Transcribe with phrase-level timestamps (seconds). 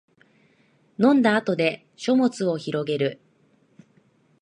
[0.97, 3.19] 飲んだ後で書物をひろげる